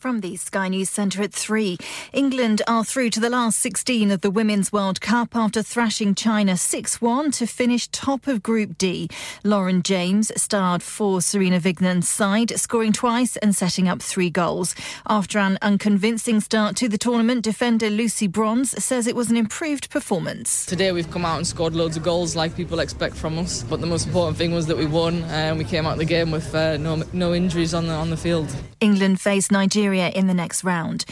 [0.00, 1.76] From the Sky News Centre at 3.
[2.14, 6.56] England are through to the last 16 of the Women's World Cup after thrashing China
[6.56, 9.10] 6 1 to finish top of Group D.
[9.44, 14.74] Lauren James starred for Sarina Wiegman's side, scoring twice and setting up three goals.
[15.06, 19.90] After an unconvincing start to the tournament, defender Lucy Bronze says it was an improved
[19.90, 20.64] performance.
[20.64, 23.82] Today we've come out and scored loads of goals like people expect from us, but
[23.82, 26.30] the most important thing was that we won and we came out of the game
[26.30, 28.48] with uh, no, no injuries on the, on the field.
[28.80, 31.04] England face Nigeria in the next round.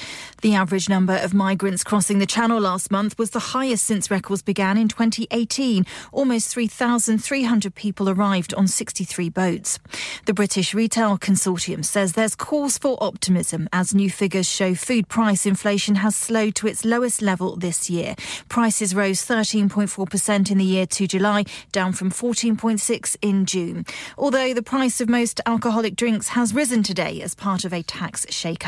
[0.42, 4.42] The average number of migrants crossing the Channel last month was the highest since records
[4.42, 5.84] began in 2018.
[6.12, 9.78] Almost 3,300 people arrived on 63 boats.
[10.26, 15.44] The British Retail Consortium says there's cause for optimism as new figures show food price
[15.44, 18.14] inflation has slowed to its lowest level this year.
[18.48, 23.84] Prices rose 13.4% in the year to July, down from 14.6% in June.
[24.16, 28.26] Although the price of most alcoholic drinks has risen today as part of a tax
[28.30, 28.67] shake-up.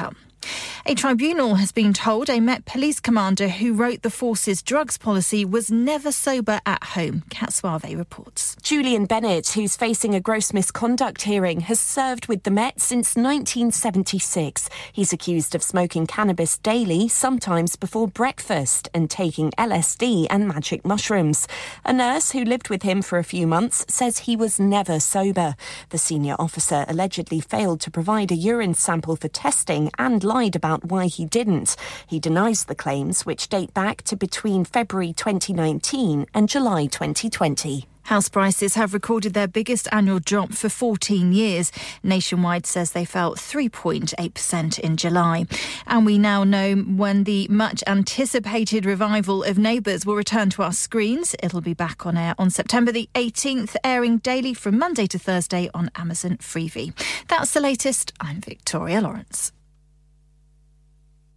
[0.86, 5.44] A tribunal has been told a Met police commander who wrote the force's drugs policy
[5.44, 7.22] was never sober at home.
[7.30, 8.56] Kat Suave reports.
[8.62, 14.68] Julian Bennett, who's facing a gross misconduct hearing, has served with the Met since 1976.
[14.92, 21.46] He's accused of smoking cannabis daily, sometimes before breakfast, and taking LSD and magic mushrooms.
[21.84, 25.56] A nurse who lived with him for a few months says he was never sober.
[25.90, 30.84] The senior officer allegedly failed to provide a urine sample for testing and lied about
[30.84, 31.74] why he didn't.
[32.06, 37.86] He denies the claims, which date back to between February 2019 and July 2020.
[38.04, 41.70] House prices have recorded their biggest annual drop for 14 years.
[42.02, 45.46] Nationwide says they fell 3.8% in July.
[45.86, 50.72] And we now know when the much anticipated revival of Neighbours will return to our
[50.72, 51.36] screens.
[51.42, 55.70] It'll be back on air on September the 18th, airing daily from Monday to Thursday
[55.72, 56.92] on Amazon Freevee.
[57.28, 58.12] That's the latest.
[58.20, 59.52] I'm Victoria Lawrence.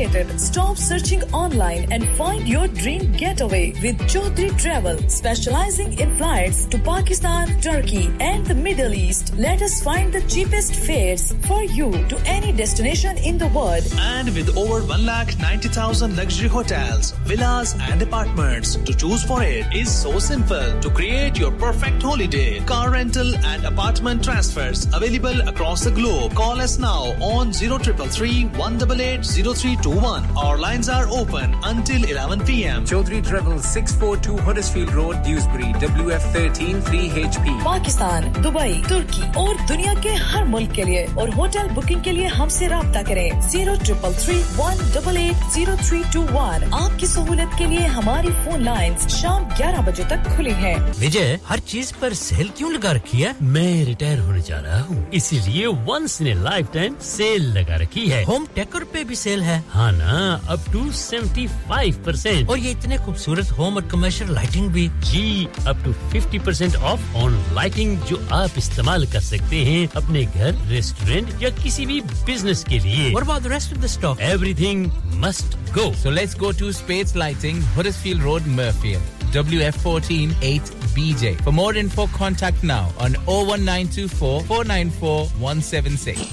[0.00, 6.78] Stop searching online and find your dream getaway with Chaudhry Travel, specializing in flights to
[6.78, 9.34] Pakistan, Turkey, and the Middle East.
[9.36, 13.84] Let us find the cheapest fares for you to any destination in the world.
[13.98, 20.18] And with over 1,90,000 luxury hotels, villas, and apartments to choose for it is so
[20.18, 22.60] simple to create your perfect holiday.
[22.60, 26.34] Car rental and apartment transfers available across the globe.
[26.34, 30.36] Call us now on 0333 188 0321.
[30.38, 32.84] Our lines are open until 11 p.m.
[32.84, 37.46] Chaudhry Travel 642 Huddersfield Road, Dewsbury, WF13 3HP.
[37.64, 42.26] Pakistan Dubai तुर्की और दुनिया के हर मुल्क के लिए और hotel booking के लिए
[42.38, 47.58] हमसे रब्ता करें zero triple three one double eight zero three two one आपकी सहूलत
[47.58, 52.14] के लिए हमारी फ़ोन लाइन शाम ग्यारह बजे तक खुली है विजय हर चीज़ पर
[52.22, 56.34] सेल क्यों लगा रखी है मैं रिटायर होने जा रहा हूँ इसीलिए once in a
[56.74, 60.14] lifetime sale लगा रखी है होम टेकर पे भी सेल है हाँ ना
[60.52, 65.44] up to seventy five percent और ये इतने खूबसूरत होम और कमर्शियल लाइटिंग भी जी
[65.68, 70.58] up to fifty percent off on lighting जो आप इस्तेमाल कर सकते हैं अपने घर
[70.70, 74.20] रेस्टोरेंट या किसी भी बिज़नेस के लिए What about the rest of the stock?
[74.32, 74.84] Everything
[75.24, 75.86] must go.
[76.02, 79.16] So let's go to Spades Lighting, Huddersfield Road, Murfield.
[79.34, 81.34] WF14 8BJ.
[81.44, 86.26] For more info, contact now on 01924 494 176.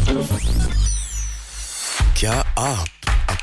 [2.19, 2.87] क्या आप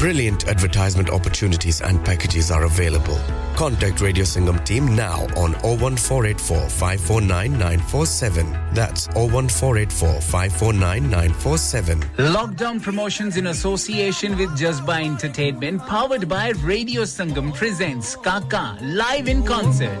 [0.00, 3.20] Brilliant advertisement opportunities and packages are available.
[3.54, 8.50] Contact Radio Sangam team now on 01484 549 947.
[8.72, 12.00] That's 01484 549 947.
[12.16, 19.44] Lockdown promotions in association with Jazba Entertainment, powered by Radio Sangam, presents Kaka live in
[19.44, 20.00] concert.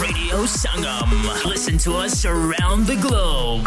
[0.00, 1.44] Radio Sangam.
[1.44, 3.66] Listen to us around the globe.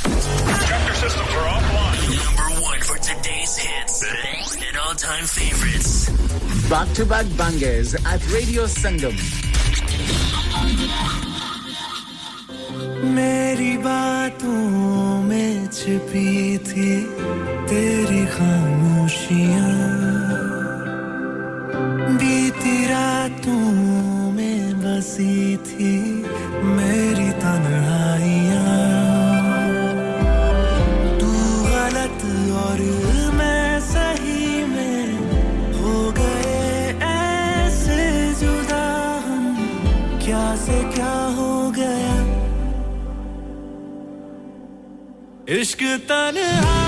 [0.00, 2.02] Chapter systems are offline.
[2.24, 4.02] Number one for today's hits
[4.66, 6.08] and all-time favorites.
[6.70, 9.16] Back-to-back bangers at Radio Sangam.
[13.16, 16.90] मेरी बातों में छिपी थी
[17.68, 19.72] तेरी खामोशियां
[22.20, 23.64] बीती रातों
[24.36, 25.92] में बसी थी
[26.76, 27.89] मेरी तन्हाइयां
[45.81, 46.80] इश्क तन्हा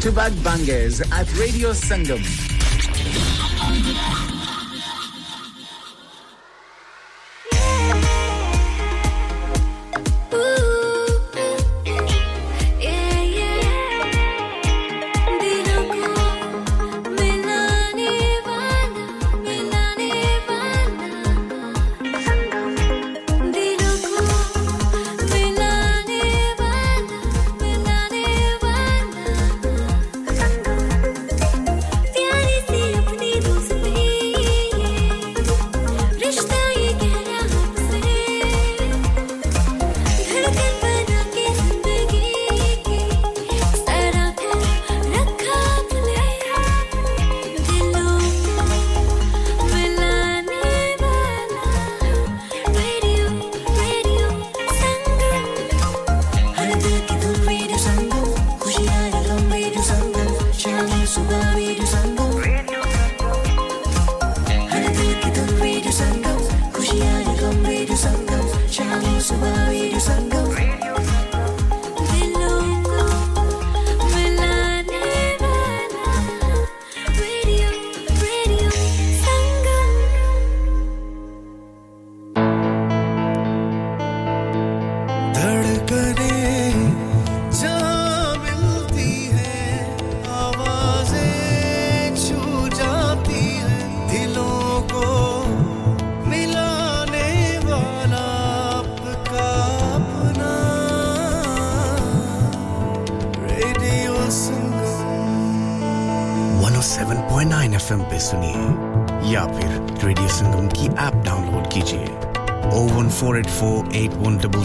[0.00, 2.39] to back bangers at Radio Sangam.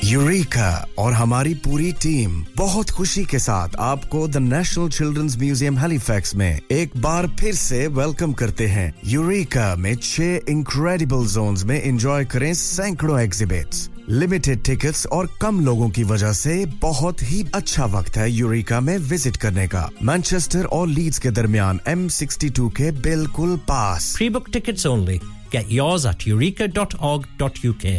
[0.05, 6.35] Eureka और हमारी पूरी टीम बहुत खुशी के साथ आपको the National Children's Museum Halifax
[6.35, 12.25] में एक बार फिर से वेलकम करते हैं यूरेका में छह इनक्रेडिबल जोन्स में एंजॉय
[12.33, 18.17] करें सैकड़ों एग्जिबिट्स लिमिटेड टिकट्स और कम लोगों की वजह से बहुत ही अच्छा वक्त
[18.17, 22.91] है यूरिका में विज़िट करने का मैनचेस्टर और लीड्स के दरमियान एम सिक्सटी टू के
[23.03, 25.21] बिल्कुल पास Pre-book tickets only.
[25.51, 27.95] Get yours at eureka.org.uk.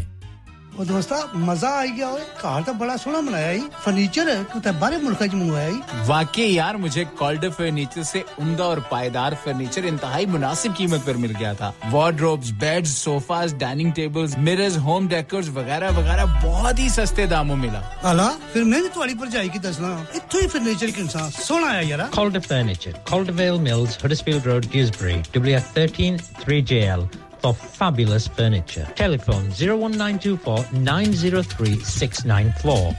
[0.80, 4.98] ਉਹ ਦੋਸਤਾ ਮਜ਼ਾ ਆ ਗਿਆ ਓਏ ਘਰ ਤਾਂ ਬੜਾ ਸੋਹਣਾ ਬਣਾਇਆ ਈ ਫਰਨੀਚਰ ਕਿਤੇ ਬਾਹਰੇ
[4.98, 10.26] ਮੁਲਕਾਂ ਚ ਮੰਗਵਾਇਆ ਈ वाकई यार मुझे कॉल्डर फर्नीचर से उमदा और पायदार फर्नीचर इंतहाई
[10.36, 15.94] मुनासिब कीमत पर मिल गया था wardrobes beds sofas dining tables mirrors home decors वगैरह
[16.00, 20.42] वगैरह बहुत ही सस्ते दामों मिला ਹਾਲਾ ਫਿਰ ਮੈਂ ਵੀ ਤੁਹਾਡੀ ਭਰਜਾਈ ਕੀ ਦੱਸਣਾ ਇੱਥੋਂ
[20.42, 27.06] ਹੀ ਫਰਨੀਚਰ ਕਿੰਨਾ ਸੋਹਣਾ ਆਇਆ ਯਾਰਾ Calder Furniture, Caldervale Mills, Huddersfield Road, Dewsbury, WF13 3JL
[27.42, 28.88] for fabulous furniture.
[28.96, 32.94] Telephone 01924 903 694.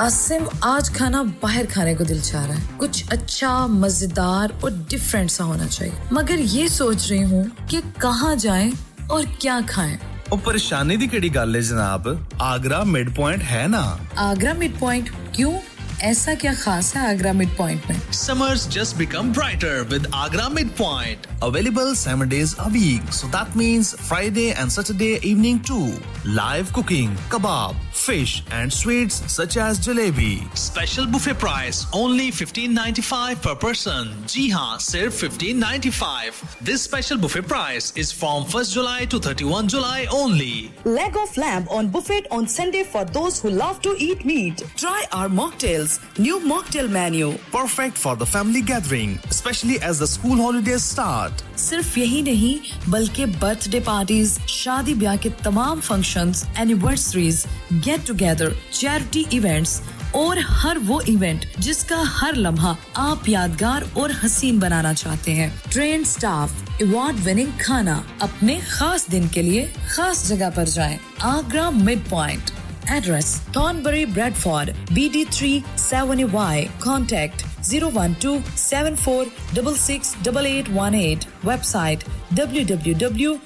[0.00, 5.30] Asim आज खाना बाहर खाने को दिल चाह रहा है कुछ अच्छा मजेदार और डिफरेंट
[5.30, 8.70] सा होना चाहिए मगर ये सोच रही हूँ कि कहाँ जाएं
[9.10, 9.96] और क्या खाएं
[10.32, 12.06] ਉਹ ਪਰੇਸ਼ਾਨੀ ਦੀ ਕਿਹੜੀ ਗੱਲ ਹੈ ਜਨਾਬ
[12.42, 13.82] ਆਗਰਾ ਮਿਡ ਪੁਆਇੰਟ ਹੈ ਨਾ
[14.24, 15.52] आगरा मिड पॉइंट क्यों
[16.03, 17.99] ऐसा क्या खास है आगरा मिड पॉइंट में?
[18.13, 23.55] Summers just become brighter with Agra mid point available seven days a week so that
[23.57, 25.79] means Friday and Saturday evening to
[26.27, 33.01] live cooking kebab fish and sweet such as jalebi special buffet price only fifteen ninety
[33.01, 38.43] five per person जी हाँ सिर्फ़ fifteen ninety five this special buffet price is from
[38.51, 43.09] first July to thirty one July only leg of lamb on buffet on Sunday for
[43.11, 47.33] those who love to eat meat try our mocktails New mocktail menu.
[47.51, 51.43] Perfect for the family gathering, especially as the school holidays start.
[51.57, 57.45] सिर्फ़ यही नहीं बल्कि birthday parties शादी ब्याह के तमाम functions, anniversaries
[57.85, 59.81] get together charity events
[60.15, 66.03] और हर वो इवेंट जिसका हर लम्हा आप यादगार और हसीन बनाना चाहते हैं ट्रेन
[66.11, 72.09] स्टाफ अवार्ड विनिंग खाना अपने खास दिन के लिए खास जगह पर जाएँ Agra mid
[72.09, 72.51] point
[72.89, 80.15] Address Thornbury Bradford BD3 7Y Contact 012 7466
[81.43, 82.03] Website
[82.35, 83.45] www.agra.com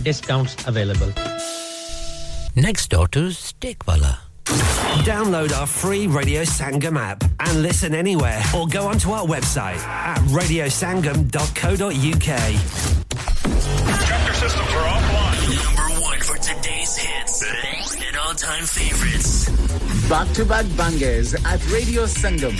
[0.01, 1.13] Student discounts available.
[2.55, 4.17] Next door to Steakwala.
[5.05, 10.17] Download our free Radio Sangam app and listen anywhere or go onto our website at
[10.29, 12.25] radiosangam.co.uk.
[14.07, 15.37] Tractor systems are offline.
[15.65, 17.43] Number one for today's hits
[18.07, 19.49] and all-time favorites.
[20.09, 22.57] Back-to-back bangers at Radio Sangam.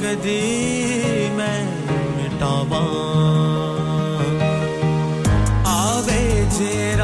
[0.00, 0.42] कदी
[1.36, 1.60] मैं
[2.16, 2.82] मिटावा।
[5.72, 6.22] आवे
[6.56, 7.03] जेरा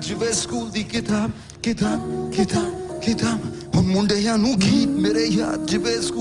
[0.00, 1.30] ਜਵੇ school ਦੀ ਕਿਤਾਬ
[1.62, 6.19] ਕਿਤਾਬ ਕਿਤਾਬ ਕਿਤਾਬ ਮੁੰਡਿਆਂ ਨੂੰ ਗੀਤ ਮੇਰੇ ਯਾਦ ਜਵੇ ਸਕੂਲ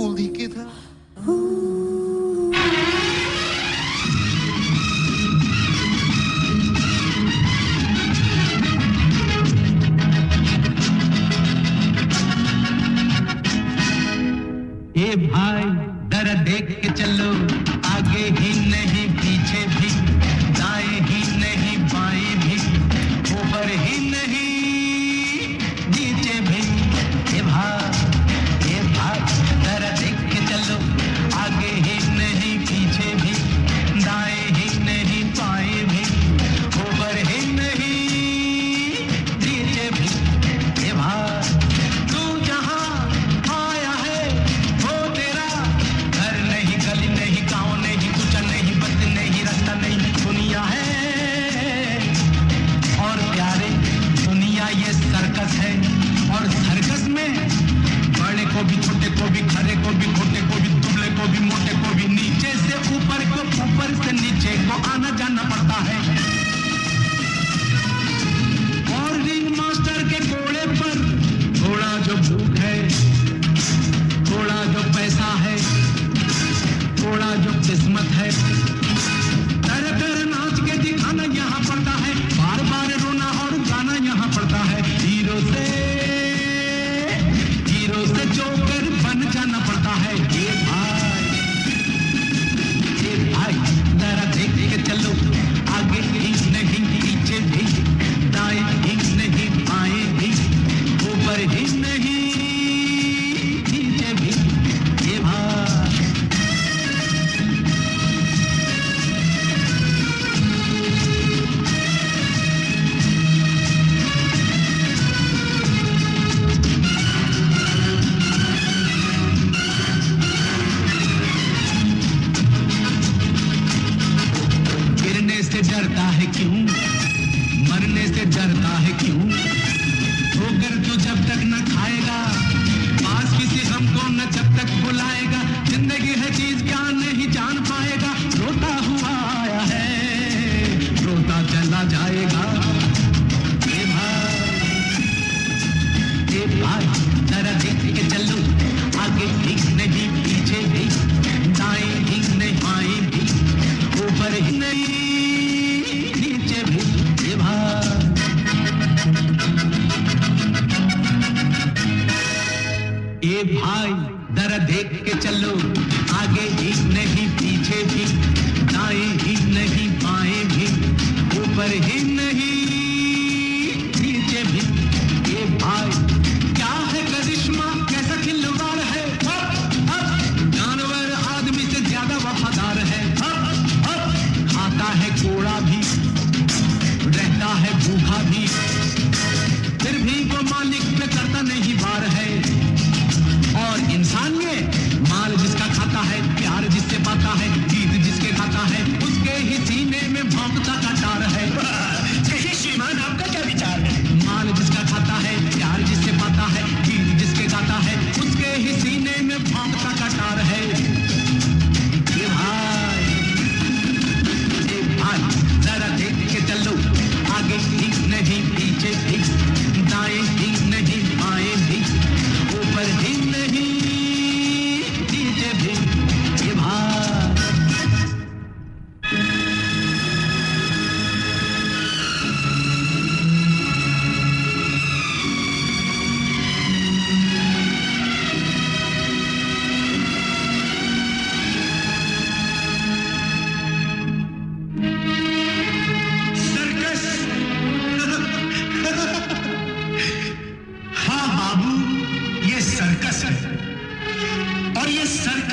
[141.88, 142.59] जाएगा।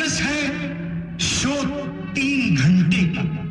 [0.06, 1.54] प्रोसेस है शो
[2.14, 3.45] तीन घंटे का।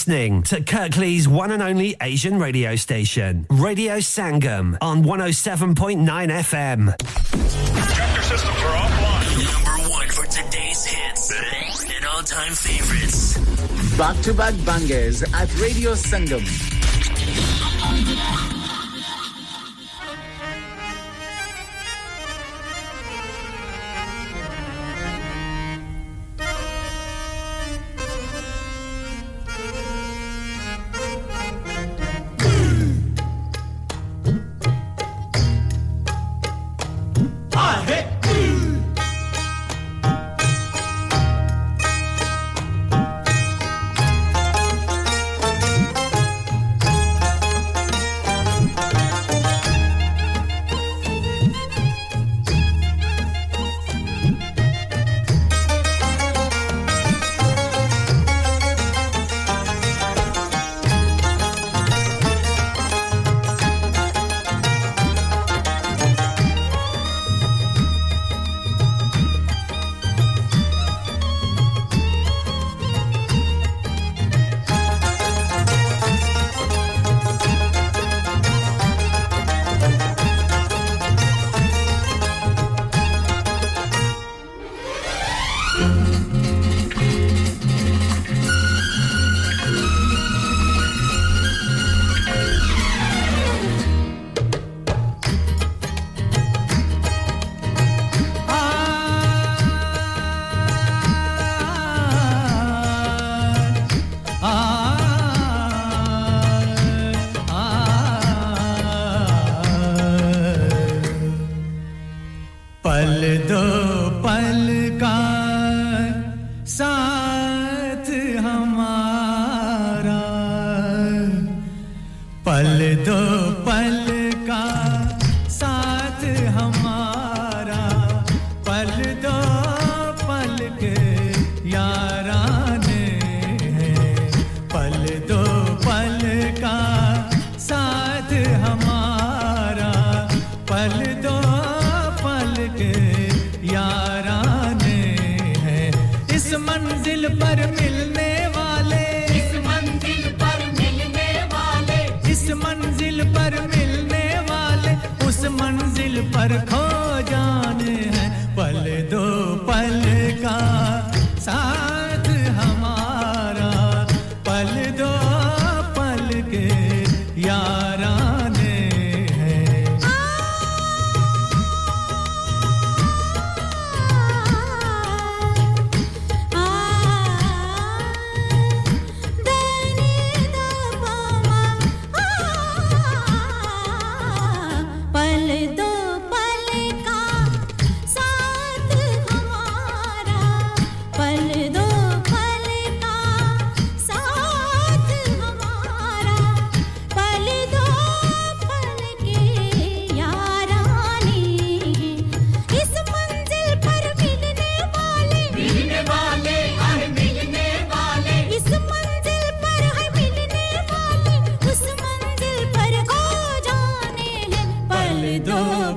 [0.00, 6.88] listening to Kirklees' one and only Asian radio station, Radio Sangam, on 107.9 FM.
[8.22, 9.44] Systems are offline.
[9.44, 11.30] Number one for today's hits
[11.94, 13.36] and all time favorites.
[13.98, 16.79] Back to back bangers at Radio Sangam.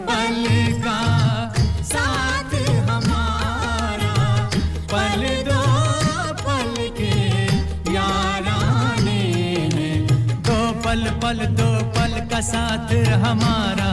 [0.10, 0.46] पल
[0.86, 1.00] का
[1.92, 2.54] साथ
[2.90, 4.14] हमारा
[4.94, 5.62] पल दो
[6.44, 7.14] पल के
[10.86, 11.46] पल पल
[11.98, 12.94] पल का साथ
[13.26, 13.93] हमारा।